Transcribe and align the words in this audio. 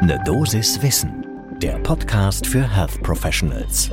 Ne 0.00 0.16
Dosis 0.24 0.80
Wissen, 0.80 1.26
der 1.60 1.76
Podcast 1.80 2.46
für 2.46 2.62
Health 2.62 3.02
Professionals. 3.02 3.90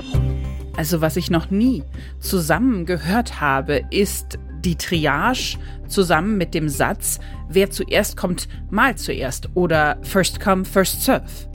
Also 0.77 1.01
was 1.01 1.17
ich 1.17 1.31
noch 1.31 1.49
nie 1.49 1.83
zusammen 2.19 2.85
gehört 2.85 3.41
habe, 3.41 3.81
ist 3.89 4.37
die 4.59 4.75
Triage 4.75 5.57
zusammen 5.87 6.37
mit 6.37 6.53
dem 6.53 6.69
Satz, 6.69 7.19
wer 7.49 7.71
zuerst 7.71 8.17
kommt, 8.17 8.47
mal 8.69 8.95
zuerst 8.95 9.49
oder 9.55 9.97
first 10.03 10.39
come, 10.39 10.63
first 10.63 11.01
serve. 11.01 11.49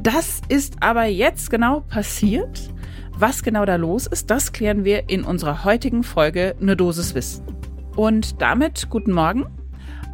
Das 0.00 0.40
ist 0.48 0.76
aber 0.80 1.06
jetzt 1.06 1.50
genau 1.50 1.80
passiert. 1.80 2.70
Was 3.18 3.42
genau 3.42 3.64
da 3.64 3.74
los 3.74 4.06
ist, 4.06 4.30
das 4.30 4.52
klären 4.52 4.84
wir 4.84 5.10
in 5.10 5.24
unserer 5.24 5.64
heutigen 5.64 6.04
Folge 6.04 6.54
Ne 6.60 6.76
Dosis 6.76 7.16
Wissen. 7.16 7.44
Und 7.96 8.40
damit 8.40 8.88
guten 8.88 9.12
Morgen. 9.12 9.46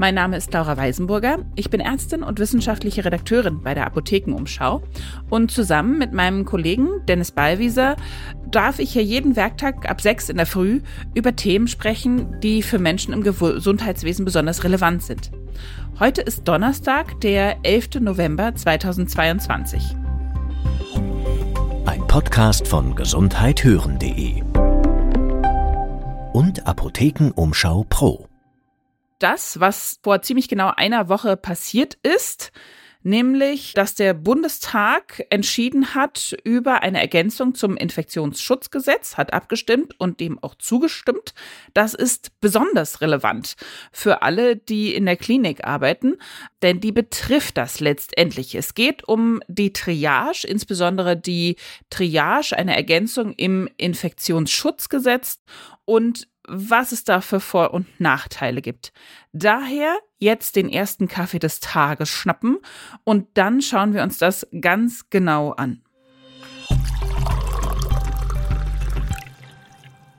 Mein 0.00 0.14
Name 0.14 0.38
ist 0.38 0.50
Laura 0.54 0.78
Weisenburger. 0.78 1.40
Ich 1.56 1.68
bin 1.68 1.78
Ärztin 1.78 2.22
und 2.22 2.38
wissenschaftliche 2.38 3.04
Redakteurin 3.04 3.60
bei 3.60 3.74
der 3.74 3.84
Apothekenumschau. 3.84 4.80
Und 5.28 5.50
zusammen 5.50 5.98
mit 5.98 6.14
meinem 6.14 6.46
Kollegen 6.46 6.88
Dennis 7.06 7.32
Ballwieser 7.32 7.96
darf 8.50 8.78
ich 8.78 8.94
hier 8.94 9.04
jeden 9.04 9.36
Werktag 9.36 9.90
ab 9.90 10.00
sechs 10.00 10.30
in 10.30 10.38
der 10.38 10.46
Früh 10.46 10.80
über 11.12 11.36
Themen 11.36 11.68
sprechen, 11.68 12.40
die 12.40 12.62
für 12.62 12.78
Menschen 12.78 13.12
im 13.12 13.22
Gesundheitswesen 13.22 14.24
besonders 14.24 14.64
relevant 14.64 15.02
sind. 15.02 15.32
Heute 15.98 16.22
ist 16.22 16.48
Donnerstag, 16.48 17.20
der 17.20 17.58
11. 17.62 18.00
November 18.00 18.54
2022. 18.54 19.82
Ein 21.84 22.06
Podcast 22.06 22.66
von 22.66 22.94
gesundheithören.de 22.96 24.42
und 26.32 26.66
Apothekenumschau 26.66 27.84
Pro 27.90 28.29
das, 29.22 29.60
was 29.60 29.98
vor 30.02 30.22
ziemlich 30.22 30.48
genau 30.48 30.72
einer 30.76 31.08
Woche 31.08 31.36
passiert 31.36 31.94
ist, 32.02 32.52
nämlich, 33.02 33.72
dass 33.72 33.94
der 33.94 34.14
Bundestag 34.14 35.24
entschieden 35.30 35.94
hat 35.94 36.36
über 36.44 36.82
eine 36.82 37.00
Ergänzung 37.00 37.54
zum 37.54 37.76
Infektionsschutzgesetz, 37.76 39.16
hat 39.16 39.32
abgestimmt 39.32 39.98
und 39.98 40.20
dem 40.20 40.38
auch 40.42 40.54
zugestimmt. 40.54 41.34
Das 41.72 41.94
ist 41.94 42.40
besonders 42.40 43.00
relevant 43.00 43.56
für 43.92 44.22
alle, 44.22 44.56
die 44.56 44.94
in 44.94 45.06
der 45.06 45.16
Klinik 45.16 45.64
arbeiten, 45.64 46.16
denn 46.62 46.80
die 46.80 46.92
betrifft 46.92 47.56
das 47.56 47.80
letztendlich. 47.80 48.54
Es 48.54 48.74
geht 48.74 49.06
um 49.08 49.40
die 49.48 49.72
Triage, 49.72 50.46
insbesondere 50.46 51.16
die 51.16 51.56
Triage, 51.88 52.56
eine 52.56 52.76
Ergänzung 52.76 53.32
im 53.32 53.68
Infektionsschutzgesetz 53.78 55.40
und 55.84 56.28
was 56.50 56.92
es 56.92 57.04
da 57.04 57.20
für 57.20 57.40
Vor- 57.40 57.72
und 57.72 58.00
Nachteile 58.00 58.60
gibt. 58.60 58.92
Daher 59.32 59.96
jetzt 60.18 60.56
den 60.56 60.68
ersten 60.68 61.08
Kaffee 61.08 61.38
des 61.38 61.60
Tages 61.60 62.08
schnappen 62.08 62.58
und 63.04 63.28
dann 63.34 63.62
schauen 63.62 63.94
wir 63.94 64.02
uns 64.02 64.18
das 64.18 64.46
ganz 64.60 65.08
genau 65.10 65.52
an. 65.52 65.82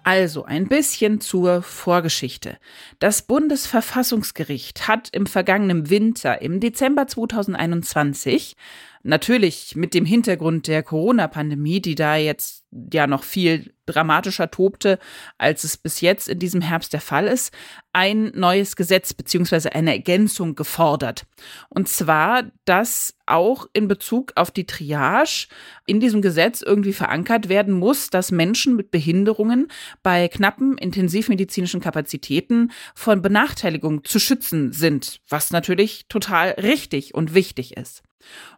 Also 0.04 0.46
ein 0.46 0.68
bisschen 0.68 1.22
zur 1.22 1.62
Vorgeschichte. 1.62 2.58
Das 2.98 3.22
Bundesverfassungsgericht 3.22 4.88
hat 4.88 5.10
im 5.12 5.28
vergangenen 5.28 5.92
Winter, 5.92 6.42
im 6.42 6.60
Dezember 6.60 7.06
2021, 7.06 8.56
Natürlich 9.04 9.76
mit 9.76 9.94
dem 9.94 10.06
Hintergrund 10.06 10.68
der 10.68 10.84
Corona-Pandemie, 10.84 11.82
die 11.82 11.96
da 11.96 12.16
jetzt 12.16 12.66
ja 12.94 13.08
noch 13.08 13.24
viel 13.24 13.74
dramatischer 13.88 14.52
tobte, 14.52 15.00
als 15.38 15.64
es 15.64 15.76
bis 15.76 16.02
jetzt 16.02 16.30
in 16.30 16.40
diesem 16.40 16.62
Herbst 16.62 16.94
der 16.94 17.02
Fall 17.02 17.28
ist, 17.28 17.54
ein 17.94 18.32
neues 18.36 18.76
Gesetz 18.76 19.14
beziehungsweise 19.14 19.74
eine 19.74 19.92
Ergänzung 19.92 20.56
gefordert. 20.56 21.26
Und 21.70 21.90
zwar, 21.90 22.44
dass 22.66 23.16
auch 23.26 23.68
in 23.74 23.88
Bezug 23.88 24.34
auf 24.36 24.52
die 24.52 24.66
Triage 24.66 25.48
in 25.88 26.00
diesem 26.00 26.22
Gesetz 26.22 26.62
irgendwie 26.62 26.94
verankert 26.94 27.50
werden 27.50 27.74
muss, 27.74 28.10
dass 28.12 28.32
Menschen 28.32 28.76
mit 28.76 28.92
Behinderungen 28.92 29.68
bei 30.04 30.28
knappen 30.28 30.78
intensivmedizinischen 30.78 31.82
Kapazitäten 31.82 32.72
von 32.94 33.22
Benachteiligung 33.22 34.04
zu 34.04 34.20
schützen 34.20 34.72
sind, 34.72 35.22
was 35.28 35.52
natürlich 35.52 36.06
total 36.08 36.52
richtig 36.52 37.16
und 37.16 37.34
wichtig 37.34 37.76
ist. 37.76 38.04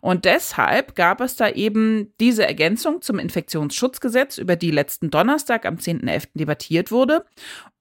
Und 0.01 0.25
deshalb 0.25 0.95
gab 0.95 1.21
es 1.21 1.35
da 1.35 1.49
eben 1.49 2.13
diese 2.19 2.45
Ergänzung 2.45 3.01
zum 3.01 3.19
Infektionsschutzgesetz, 3.19 4.37
über 4.37 4.55
die 4.55 4.71
letzten 4.71 5.09
Donnerstag 5.09 5.65
am 5.65 5.75
10.11. 5.75 6.29
debattiert 6.35 6.91
wurde. 6.91 7.25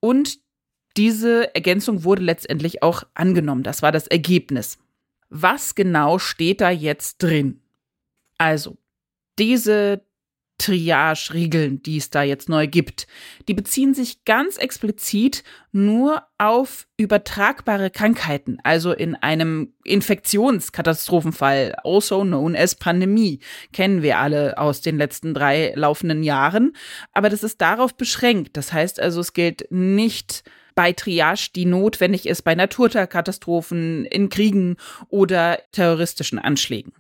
Und 0.01 0.39
diese 0.97 1.55
Ergänzung 1.55 2.05
wurde 2.05 2.23
letztendlich 2.23 2.83
auch 2.83 3.05
angenommen. 3.15 3.63
Das 3.63 3.83
war 3.83 3.93
das 3.93 4.07
Ergebnis. 4.07 4.79
Was 5.29 5.75
genau 5.75 6.19
steht 6.19 6.61
da 6.61 6.71
jetzt 6.71 7.23
drin? 7.23 7.63
Also, 8.37 8.77
diese 9.39 10.05
Triage-Regeln, 10.63 11.83
die 11.83 11.97
es 11.97 12.11
da 12.11 12.23
jetzt 12.23 12.49
neu 12.49 12.69
gibt, 12.69 13.09
die 13.49 13.55
beziehen 13.55 13.95
sich 13.95 14.25
ganz 14.25 14.59
explizit 14.59 15.43
nur 15.73 16.23
auf 16.39 16.87
übertragbare 16.97 17.91
Krankheiten, 17.91 18.59
also 18.63 18.93
in 18.93 19.17
einem 19.17 19.75
Infektionskatastrophenfall, 19.83 21.75
also 21.83 22.23
known 22.23 22.55
as 22.55 22.77
Pandemie, 22.77 23.41
kennen 23.73 24.03
wir 24.03 24.19
alle 24.19 24.57
aus 24.57 24.83
den 24.83 24.99
letzten 24.99 25.35
drei 25.35 25.73
laufenden 25.75 26.23
Jahren. 26.23 26.77
Aber 27.13 27.29
das 27.29 27.43
ist 27.43 27.61
darauf 27.61 27.97
beschränkt. 27.97 28.57
Das 28.57 28.73
heißt 28.73 29.01
also, 29.01 29.21
es 29.21 29.33
gilt 29.33 29.67
nicht 29.71 30.45
bei 30.77 30.93
Triage, 30.93 31.51
die 31.57 31.65
notwendig 31.65 32.27
ist 32.27 32.43
bei 32.43 32.55
Naturkatastrophen, 32.55 34.05
in 34.05 34.29
Kriegen 34.29 34.77
oder 35.09 35.59
terroristischen 35.73 36.39
Anschlägen. 36.39 36.93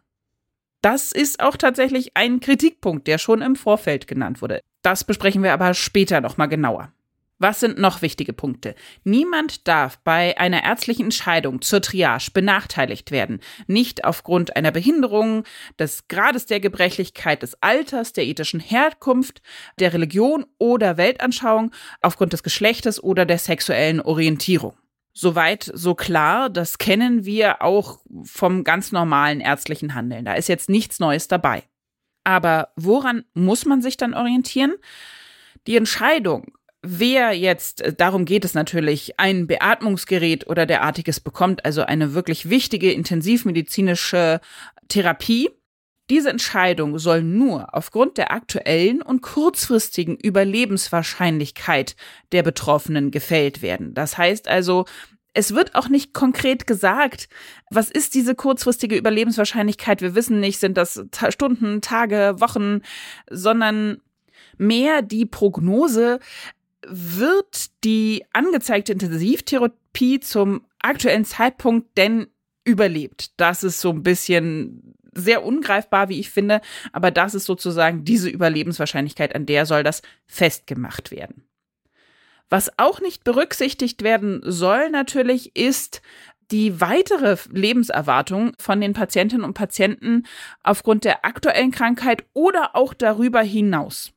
Das 0.82 1.12
ist 1.12 1.40
auch 1.40 1.56
tatsächlich 1.56 2.16
ein 2.16 2.40
Kritikpunkt, 2.40 3.06
der 3.06 3.18
schon 3.18 3.40
im 3.40 3.54
Vorfeld 3.54 4.08
genannt 4.08 4.42
wurde. 4.42 4.60
Das 4.82 5.04
besprechen 5.04 5.44
wir 5.44 5.52
aber 5.52 5.74
später 5.74 6.20
nochmal 6.20 6.48
genauer. 6.48 6.92
Was 7.38 7.60
sind 7.60 7.78
noch 7.78 8.02
wichtige 8.02 8.32
Punkte? 8.32 8.74
Niemand 9.02 9.66
darf 9.66 9.98
bei 9.98 10.38
einer 10.38 10.62
ärztlichen 10.62 11.06
Entscheidung 11.06 11.60
zur 11.60 11.82
Triage 11.82 12.30
benachteiligt 12.32 13.10
werden. 13.10 13.40
Nicht 13.66 14.04
aufgrund 14.04 14.54
einer 14.56 14.70
Behinderung, 14.70 15.44
des 15.78 16.06
Grades 16.06 16.46
der 16.46 16.60
Gebrechlichkeit, 16.60 17.42
des 17.42 17.60
Alters, 17.60 18.12
der 18.12 18.26
ethischen 18.26 18.60
Herkunft, 18.60 19.42
der 19.80 19.92
Religion 19.92 20.46
oder 20.58 20.96
Weltanschauung, 20.96 21.72
aufgrund 22.00 22.32
des 22.32 22.44
Geschlechtes 22.44 23.02
oder 23.02 23.24
der 23.24 23.38
sexuellen 23.38 24.00
Orientierung. 24.00 24.74
Soweit 25.14 25.70
so 25.74 25.94
klar, 25.94 26.48
das 26.48 26.78
kennen 26.78 27.24
wir 27.24 27.60
auch 27.62 28.00
vom 28.24 28.64
ganz 28.64 28.92
normalen 28.92 29.40
ärztlichen 29.40 29.94
Handeln. 29.94 30.24
Da 30.24 30.34
ist 30.34 30.48
jetzt 30.48 30.70
nichts 30.70 31.00
Neues 31.00 31.28
dabei. 31.28 31.64
Aber 32.24 32.70
woran 32.76 33.24
muss 33.34 33.66
man 33.66 33.82
sich 33.82 33.96
dann 33.96 34.14
orientieren? 34.14 34.74
Die 35.66 35.76
Entscheidung, 35.76 36.52
wer 36.82 37.32
jetzt, 37.32 37.82
äh, 37.82 37.92
darum 37.92 38.24
geht 38.24 38.44
es 38.44 38.54
natürlich, 38.54 39.18
ein 39.18 39.46
Beatmungsgerät 39.46 40.48
oder 40.48 40.66
derartiges 40.66 41.20
bekommt, 41.20 41.64
also 41.64 41.82
eine 41.82 42.14
wirklich 42.14 42.48
wichtige 42.48 42.92
intensivmedizinische 42.92 44.40
Therapie, 44.88 45.50
diese 46.12 46.28
Entscheidung 46.28 46.98
soll 46.98 47.22
nur 47.22 47.74
aufgrund 47.74 48.18
der 48.18 48.32
aktuellen 48.32 49.00
und 49.00 49.22
kurzfristigen 49.22 50.14
Überlebenswahrscheinlichkeit 50.14 51.96
der 52.32 52.42
Betroffenen 52.42 53.10
gefällt 53.10 53.62
werden. 53.62 53.94
Das 53.94 54.18
heißt 54.18 54.46
also, 54.46 54.84
es 55.32 55.54
wird 55.54 55.74
auch 55.74 55.88
nicht 55.88 56.12
konkret 56.12 56.66
gesagt, 56.66 57.30
was 57.70 57.90
ist 57.90 58.14
diese 58.14 58.34
kurzfristige 58.34 58.94
Überlebenswahrscheinlichkeit. 58.94 60.02
Wir 60.02 60.14
wissen 60.14 60.38
nicht, 60.38 60.60
sind 60.60 60.76
das 60.76 61.02
Stunden, 61.30 61.80
Tage, 61.80 62.34
Wochen, 62.36 62.82
sondern 63.30 64.02
mehr 64.58 65.00
die 65.00 65.24
Prognose, 65.24 66.18
wird 66.86 67.70
die 67.84 68.26
angezeigte 68.34 68.92
Intensivtherapie 68.92 70.20
zum 70.20 70.66
aktuellen 70.78 71.24
Zeitpunkt 71.24 71.96
denn 71.96 72.26
überlebt? 72.64 73.30
Das 73.40 73.64
ist 73.64 73.80
so 73.80 73.88
ein 73.88 74.02
bisschen 74.02 74.94
sehr 75.12 75.44
ungreifbar, 75.44 76.08
wie 76.08 76.18
ich 76.18 76.30
finde, 76.30 76.60
aber 76.92 77.10
das 77.10 77.34
ist 77.34 77.44
sozusagen 77.44 78.04
diese 78.04 78.28
Überlebenswahrscheinlichkeit, 78.28 79.34
an 79.34 79.46
der 79.46 79.66
soll 79.66 79.82
das 79.82 80.02
festgemacht 80.26 81.10
werden. 81.10 81.44
Was 82.48 82.78
auch 82.78 83.00
nicht 83.00 83.24
berücksichtigt 83.24 84.02
werden 84.02 84.42
soll 84.44 84.90
natürlich 84.90 85.56
ist 85.56 86.02
die 86.50 86.82
weitere 86.82 87.36
Lebenserwartung 87.50 88.52
von 88.58 88.80
den 88.80 88.92
Patientinnen 88.92 89.44
und 89.44 89.54
Patienten 89.54 90.24
aufgrund 90.62 91.04
der 91.04 91.24
aktuellen 91.24 91.70
Krankheit 91.70 92.24
oder 92.34 92.76
auch 92.76 92.92
darüber 92.92 93.40
hinaus. 93.40 94.12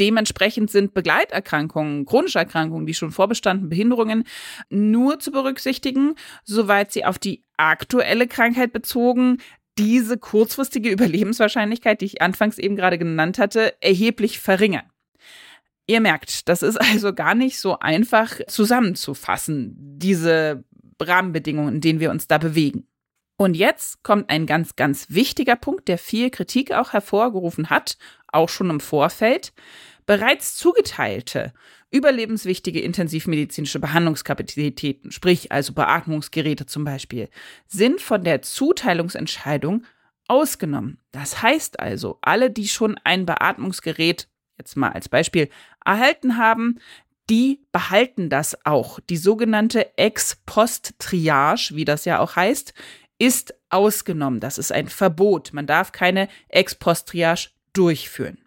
Dementsprechend 0.00 0.70
sind 0.70 0.92
Begleiterkrankungen, 0.92 2.04
chronische 2.04 2.40
Erkrankungen, 2.40 2.84
die 2.86 2.94
schon 2.94 3.12
vorbestanden, 3.12 3.68
Behinderungen 3.68 4.24
nur 4.68 5.20
zu 5.20 5.30
berücksichtigen, 5.30 6.16
soweit 6.42 6.92
sie 6.92 7.04
auf 7.04 7.18
die 7.18 7.44
aktuelle 7.56 8.26
Krankheit 8.26 8.72
bezogen 8.72 9.38
diese 9.78 10.18
kurzfristige 10.18 10.90
Überlebenswahrscheinlichkeit, 10.90 12.00
die 12.00 12.06
ich 12.06 12.22
anfangs 12.22 12.58
eben 12.58 12.76
gerade 12.76 12.98
genannt 12.98 13.38
hatte, 13.38 13.74
erheblich 13.80 14.38
verringern. 14.38 14.90
Ihr 15.86 16.00
merkt, 16.00 16.48
das 16.48 16.62
ist 16.62 16.76
also 16.76 17.12
gar 17.12 17.34
nicht 17.34 17.58
so 17.58 17.78
einfach 17.78 18.40
zusammenzufassen, 18.46 19.74
diese 19.76 20.64
Rahmenbedingungen, 21.00 21.76
in 21.76 21.80
denen 21.80 22.00
wir 22.00 22.10
uns 22.10 22.26
da 22.26 22.38
bewegen. 22.38 22.86
Und 23.36 23.56
jetzt 23.56 24.02
kommt 24.04 24.30
ein 24.30 24.46
ganz, 24.46 24.76
ganz 24.76 25.06
wichtiger 25.10 25.56
Punkt, 25.56 25.88
der 25.88 25.98
viel 25.98 26.30
Kritik 26.30 26.72
auch 26.72 26.92
hervorgerufen 26.92 27.68
hat, 27.68 27.98
auch 28.28 28.48
schon 28.48 28.70
im 28.70 28.80
Vorfeld. 28.80 29.52
Bereits 30.06 30.56
zugeteilte, 30.56 31.52
überlebenswichtige 31.94 32.80
intensivmedizinische 32.80 33.78
Behandlungskapazitäten, 33.78 35.12
sprich 35.12 35.52
also 35.52 35.72
Beatmungsgeräte 35.74 36.66
zum 36.66 36.84
Beispiel, 36.84 37.28
sind 37.68 38.00
von 38.00 38.24
der 38.24 38.42
Zuteilungsentscheidung 38.42 39.84
ausgenommen. 40.26 40.98
Das 41.12 41.40
heißt 41.40 41.78
also, 41.78 42.18
alle, 42.20 42.50
die 42.50 42.66
schon 42.66 42.98
ein 43.04 43.26
Beatmungsgerät, 43.26 44.28
jetzt 44.58 44.76
mal 44.76 44.90
als 44.90 45.08
Beispiel, 45.08 45.48
erhalten 45.84 46.36
haben, 46.36 46.80
die 47.30 47.60
behalten 47.70 48.28
das 48.28 48.66
auch. 48.66 48.98
Die 49.08 49.16
sogenannte 49.16 49.96
Ex-Post-Triage, 49.96 51.76
wie 51.76 51.84
das 51.84 52.04
ja 52.06 52.18
auch 52.18 52.34
heißt, 52.34 52.74
ist 53.18 53.54
ausgenommen. 53.70 54.40
Das 54.40 54.58
ist 54.58 54.72
ein 54.72 54.88
Verbot. 54.88 55.52
Man 55.52 55.68
darf 55.68 55.92
keine 55.92 56.28
Ex-Post-Triage 56.48 57.50
durchführen. 57.72 58.43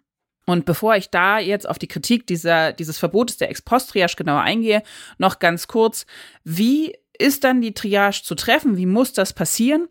Und 0.48 0.64
bevor 0.64 0.96
ich 0.96 1.10
da 1.10 1.38
jetzt 1.38 1.68
auf 1.68 1.78
die 1.78 1.88
Kritik 1.88 2.26
dieser, 2.26 2.72
dieses 2.72 2.96
Verbotes 2.96 3.36
der 3.36 3.50
Ex-Post-Triage 3.50 4.16
genauer 4.16 4.40
eingehe, 4.40 4.82
noch 5.18 5.40
ganz 5.40 5.68
kurz, 5.68 6.06
wie 6.42 6.94
ist 7.18 7.44
dann 7.44 7.60
die 7.60 7.74
Triage 7.74 8.22
zu 8.24 8.34
treffen? 8.34 8.78
Wie 8.78 8.86
muss 8.86 9.12
das 9.12 9.34
passieren? 9.34 9.88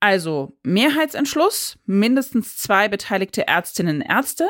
Also 0.00 0.56
Mehrheitsentschluss, 0.64 1.78
mindestens 1.86 2.56
zwei 2.56 2.88
beteiligte 2.88 3.46
Ärztinnen 3.46 3.98
und 3.98 4.02
Ärzte 4.02 4.48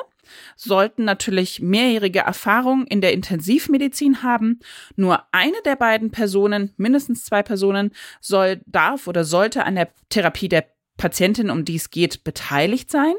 sollten 0.56 1.04
natürlich 1.04 1.60
mehrjährige 1.60 2.20
Erfahrung 2.20 2.86
in 2.86 3.02
der 3.02 3.12
Intensivmedizin 3.12 4.22
haben. 4.22 4.60
Nur 4.96 5.24
eine 5.30 5.60
der 5.66 5.76
beiden 5.76 6.10
Personen, 6.10 6.72
mindestens 6.78 7.26
zwei 7.26 7.42
Personen, 7.42 7.90
soll, 8.22 8.62
darf 8.64 9.08
oder 9.08 9.24
sollte 9.24 9.64
an 9.66 9.74
der 9.74 9.90
Therapie 10.08 10.48
der 10.48 10.64
Patientin, 10.96 11.50
um 11.50 11.66
die 11.66 11.76
es 11.76 11.90
geht, 11.90 12.24
beteiligt 12.24 12.90
sein. 12.90 13.14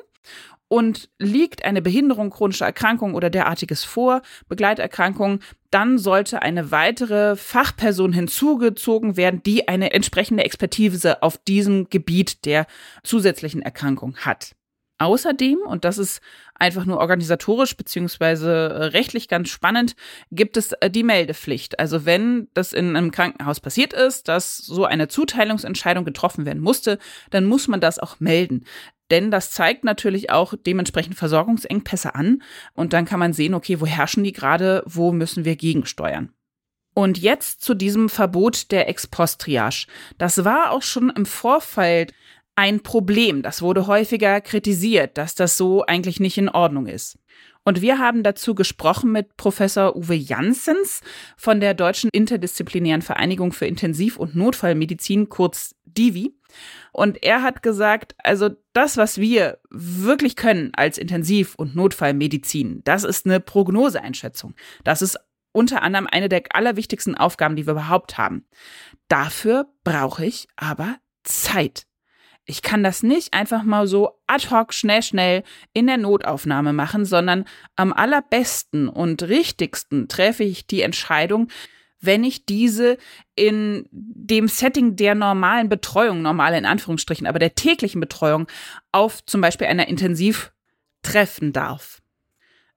Und 0.72 1.10
liegt 1.20 1.66
eine 1.66 1.82
Behinderung, 1.82 2.30
chronische 2.30 2.64
Erkrankung 2.64 3.14
oder 3.14 3.30
derartiges 3.30 3.84
vor, 3.84 4.22
Begleiterkrankung, 4.48 5.42
dann 5.70 5.98
sollte 5.98 6.44
eine 6.44 6.72
weitere 6.72 7.36
Fachperson 7.36 8.14
hinzugezogen 8.14 9.18
werden, 9.18 9.44
die 9.44 9.68
eine 9.68 9.92
entsprechende 9.92 10.46
Expertise 10.46 11.24
auf 11.24 11.38
diesem 11.38 11.90
Gebiet 11.90 12.46
der 12.46 12.68
zusätzlichen 13.04 13.62
Erkrankung 13.62 14.16
hat. 14.20 14.56
Außerdem, 14.98 15.58
und 15.66 15.84
das 15.84 15.98
ist 15.98 16.22
einfach 16.54 16.86
nur 16.86 17.00
organisatorisch 17.00 17.76
beziehungsweise 17.76 18.52
äh, 18.52 18.84
rechtlich 18.86 19.28
ganz 19.28 19.50
spannend, 19.50 19.96
gibt 20.32 20.56
es 20.56 20.72
äh, 20.74 20.90
die 20.90 21.04
Meldepflicht. 21.04 21.80
Also 21.80 22.06
wenn 22.06 22.48
das 22.54 22.72
in 22.72 22.96
einem 22.96 23.12
Krankenhaus 23.12 23.60
passiert 23.60 23.92
ist, 23.92 24.30
dass 24.30 24.58
so 24.58 24.86
eine 24.86 25.10
Zuteilungsentscheidung 25.10 26.06
getroffen 26.06 26.46
werden 26.46 26.62
musste, 26.62 26.98
dann 27.32 27.46
muss 27.46 27.68
man 27.68 27.82
das 27.82 28.00
auch 28.00 28.20
melden. 28.20 28.64
Denn 29.12 29.30
das 29.30 29.52
zeigt 29.52 29.84
natürlich 29.84 30.32
auch 30.32 30.54
dementsprechend 30.66 31.16
Versorgungsengpässe 31.16 32.16
an. 32.16 32.42
Und 32.74 32.94
dann 32.94 33.06
kann 33.06 33.20
man 33.20 33.34
sehen, 33.34 33.54
okay, 33.54 33.80
wo 33.80 33.86
herrschen 33.86 34.24
die 34.24 34.32
gerade, 34.32 34.84
wo 34.88 35.12
müssen 35.12 35.46
wir 35.46 35.56
gegensteuern. 35.56 36.32
Und 36.94 37.18
jetzt 37.20 37.62
zu 37.62 37.74
diesem 37.74 38.10
Verbot 38.10 38.72
der 38.72 38.90
Ex-Post-Triage. 38.90 39.88
Das 40.18 40.44
war 40.44 40.72
auch 40.72 40.82
schon 40.82 41.10
im 41.10 41.26
Vorfeld 41.26 42.14
ein 42.56 42.82
Problem. 42.82 43.44
Das 43.44 43.62
wurde 43.62 43.88
häufiger 43.88 44.42
kritisiert, 44.42 45.18
dass 45.18 45.36
das 45.36 45.58
so 45.58 45.86
eigentlich 45.86 46.20
nicht 46.20 46.38
in 46.38 46.50
Ordnung 46.50 46.88
ist. 46.88 47.18
Und 47.64 47.82
wir 47.82 48.00
haben 48.00 48.24
dazu 48.24 48.56
gesprochen 48.56 49.12
mit 49.12 49.38
Professor 49.38 49.96
Uwe 49.96 50.16
Janssens 50.16 51.02
von 51.38 51.60
der 51.60 51.74
Deutschen 51.74 52.10
Interdisziplinären 52.12 53.02
Vereinigung 53.02 53.54
für 53.54 53.68
Intensiv- 53.68 54.18
und 54.18 54.36
Notfallmedizin, 54.36 55.30
kurz 55.30 55.76
DIVI. 55.86 56.34
Und 56.92 57.24
er 57.24 57.44
hat 57.44 57.64
gesagt, 57.64 58.16
also 58.18 58.50
das, 58.74 58.98
was 58.98 59.18
wir 59.18 59.60
wirklich 59.70 60.36
können 60.36 60.72
als 60.76 60.98
Intensiv- 60.98 61.56
und 61.56 61.76
Notfallmedizin, 61.76 62.82
das 62.84 63.04
ist 63.04 63.26
eine 63.26 63.40
Prognoseeinschätzung. 63.40 64.56
Das 64.84 65.02
ist 65.02 65.18
unter 65.54 65.84
anderem 65.84 66.08
eine 66.10 66.30
der 66.30 66.44
allerwichtigsten 66.52 67.16
Aufgaben, 67.16 67.56
die 67.56 67.66
wir 67.66 67.74
überhaupt 67.74 68.18
haben. 68.18 68.46
Dafür 69.08 69.68
brauche 69.84 70.26
ich 70.26 70.48
aber 70.56 70.98
Zeit. 71.24 71.86
Ich 72.46 72.62
kann 72.62 72.84
das 72.84 73.04
nicht 73.04 73.34
einfach 73.34 73.64
mal 73.64 73.86
so 73.88 74.20
ad 74.28 74.50
hoc 74.50 74.74
schnell, 74.74 75.04
schnell 75.04 75.44
in 75.74 75.88
der 75.88 75.98
Notaufnahme 75.98 76.74
machen, 76.74 77.06
sondern 77.06 77.46
am 77.76 77.94
allerbesten 77.94 78.90
und 78.90 79.24
richtigsten 79.24 80.08
treffe 80.08 80.44
ich 80.44 80.66
die 80.66 80.82
Entscheidung, 80.82 81.50
wenn 82.02 82.24
ich 82.24 82.46
diese 82.46 82.98
in 83.36 83.88
dem 83.92 84.48
Setting 84.48 84.96
der 84.96 85.16
normalen 85.16 85.70
Betreuung, 85.70 86.22
normal 86.22 86.54
in 86.56 86.66
Anführungsstrichen, 86.66 87.28
aber 87.28 87.40
der 87.40 87.56
täglichen 87.56 88.02
Betreuung 88.02 88.48
auf 88.92 89.26
zum 89.26 89.42
Beispiel 89.42 89.68
einer 89.68 89.88
Intensiv 89.88 90.52
treffen 91.04 91.54
darf. 91.54 92.02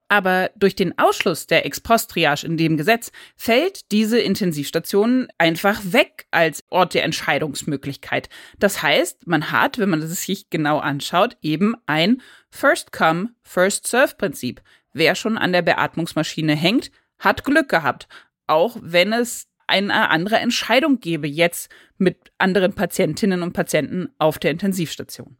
Aber 0.08 0.50
durch 0.54 0.76
den 0.76 0.98
Ausschluss 0.98 1.46
der 1.46 1.64
Ex-Post-Triage 1.64 2.46
in 2.46 2.58
dem 2.58 2.76
Gesetz 2.76 3.10
fällt 3.36 3.90
diese 3.90 4.20
Intensivstation 4.20 5.28
einfach 5.38 5.80
weg 5.84 6.26
als 6.30 6.62
Ort 6.68 6.92
der 6.94 7.04
Entscheidungsmöglichkeit. 7.04 8.28
Das 8.58 8.82
heißt, 8.82 9.26
man 9.26 9.50
hat, 9.50 9.78
wenn 9.78 9.88
man 9.88 10.02
es 10.02 10.24
sich 10.24 10.50
genau 10.50 10.78
anschaut, 10.78 11.38
eben 11.40 11.74
ein 11.86 12.20
First-Come, 12.50 13.30
First-Serve-Prinzip. 13.42 14.60
Wer 14.92 15.14
schon 15.14 15.38
an 15.38 15.52
der 15.52 15.62
Beatmungsmaschine 15.62 16.54
hängt, 16.54 16.90
hat 17.18 17.44
Glück 17.44 17.68
gehabt. 17.68 18.06
Auch 18.46 18.76
wenn 18.80 19.12
es 19.12 19.48
eine 19.66 20.10
andere 20.10 20.36
Entscheidung 20.36 21.00
gäbe 21.00 21.26
jetzt 21.26 21.70
mit 21.96 22.32
anderen 22.38 22.74
Patientinnen 22.74 23.42
und 23.42 23.52
Patienten 23.52 24.08
auf 24.18 24.38
der 24.38 24.50
Intensivstation. 24.50 25.36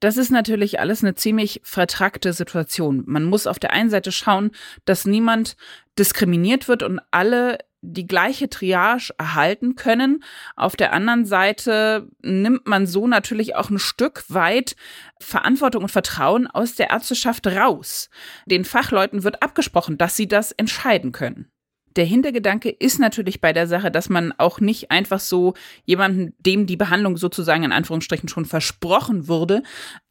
Das 0.00 0.16
ist 0.16 0.30
natürlich 0.30 0.78
alles 0.78 1.02
eine 1.02 1.16
ziemlich 1.16 1.60
vertrackte 1.64 2.32
Situation. 2.32 3.02
Man 3.06 3.24
muss 3.24 3.48
auf 3.48 3.58
der 3.58 3.72
einen 3.72 3.90
Seite 3.90 4.12
schauen, 4.12 4.52
dass 4.84 5.06
niemand 5.06 5.56
diskriminiert 5.98 6.68
wird 6.68 6.84
und 6.84 7.00
alle 7.10 7.58
die 7.80 8.06
gleiche 8.06 8.48
Triage 8.48 9.12
erhalten 9.18 9.74
können. 9.74 10.22
Auf 10.56 10.76
der 10.76 10.92
anderen 10.92 11.24
Seite 11.24 12.08
nimmt 12.22 12.66
man 12.66 12.86
so 12.86 13.06
natürlich 13.06 13.56
auch 13.56 13.70
ein 13.70 13.78
Stück 13.78 14.24
weit 14.28 14.76
Verantwortung 15.20 15.84
und 15.84 15.90
Vertrauen 15.90 16.46
aus 16.46 16.74
der 16.74 16.90
Ärzteschaft 16.90 17.46
raus. 17.46 18.08
Den 18.46 18.64
Fachleuten 18.64 19.24
wird 19.24 19.42
abgesprochen, 19.42 19.98
dass 19.98 20.16
sie 20.16 20.28
das 20.28 20.52
entscheiden 20.52 21.12
können. 21.12 21.50
Der 21.96 22.04
Hintergedanke 22.04 22.70
ist 22.70 22.98
natürlich 22.98 23.40
bei 23.40 23.52
der 23.52 23.66
Sache, 23.66 23.90
dass 23.90 24.08
man 24.08 24.32
auch 24.38 24.60
nicht 24.60 24.90
einfach 24.90 25.20
so 25.20 25.54
jemanden, 25.84 26.34
dem 26.38 26.66
die 26.66 26.76
Behandlung 26.76 27.16
sozusagen 27.16 27.64
in 27.64 27.72
Anführungsstrichen 27.72 28.28
schon 28.28 28.44
versprochen 28.44 29.28
wurde, 29.28 29.62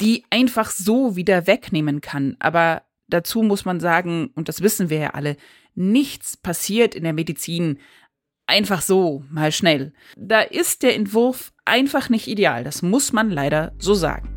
die 0.02 0.26
einfach 0.30 0.70
so 0.70 1.16
wieder 1.16 1.48
wegnehmen 1.48 2.02
kann. 2.02 2.36
Aber 2.40 2.84
dazu 3.08 3.42
muss 3.42 3.66
man 3.66 3.80
sagen, 3.80 4.32
und 4.36 4.50
das 4.50 4.62
wissen 4.62 4.90
wir 4.90 4.98
ja 4.98 5.10
alle, 5.12 5.38
nichts 5.76 6.36
passiert 6.36 6.96
in 6.96 7.04
der 7.04 7.14
Medizin 7.14 7.80
einfach 8.48 8.82
so, 8.82 9.24
mal 9.30 9.52
schnell. 9.52 9.94
Da 10.18 10.42
ist 10.42 10.84
der 10.84 10.96
Entwurf 10.96 11.54
einfach 11.66 12.10
nicht 12.10 12.28
ideal. 12.28 12.64
Das 12.64 12.82
muss 12.82 13.14
man 13.14 13.30
leider 13.30 13.74
so 13.78 13.94
sagen. 13.94 14.34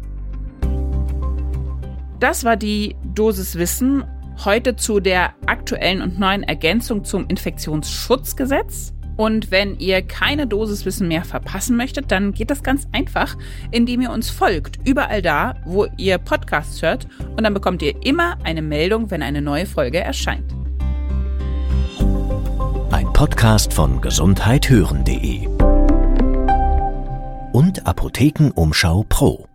Das 2.18 2.44
war 2.44 2.56
die 2.56 2.96
Dosis 3.14 3.56
Wissen 3.56 4.04
Heute 4.44 4.74
zu 4.74 5.00
der 5.00 5.34
aktuellen 5.44 6.00
und 6.00 6.18
neuen 6.18 6.42
Ergänzung 6.42 7.04
zum 7.04 7.26
Infektionsschutzgesetz. 7.28 8.94
Und 9.18 9.50
wenn 9.50 9.78
ihr 9.78 10.00
keine 10.00 10.46
Dosiswissen 10.46 11.08
mehr 11.08 11.24
verpassen 11.24 11.76
möchtet, 11.76 12.10
dann 12.10 12.32
geht 12.32 12.50
das 12.50 12.62
ganz 12.62 12.88
einfach, 12.92 13.36
indem 13.70 14.00
ihr 14.00 14.10
uns 14.10 14.30
folgt, 14.30 14.78
überall 14.88 15.20
da, 15.20 15.56
wo 15.66 15.86
ihr 15.98 16.16
Podcasts 16.16 16.80
hört. 16.80 17.06
Und 17.36 17.44
dann 17.44 17.52
bekommt 17.52 17.82
ihr 17.82 18.02
immer 18.02 18.38
eine 18.42 18.62
Meldung, 18.62 19.10
wenn 19.10 19.22
eine 19.22 19.42
neue 19.42 19.66
Folge 19.66 19.98
erscheint. 19.98 20.54
Ein 22.90 23.12
Podcast 23.12 23.74
von 23.74 24.00
gesundheithören.de 24.00 25.48
und 27.52 27.86
Apothekenumschau 27.86 29.04
Pro. 29.06 29.49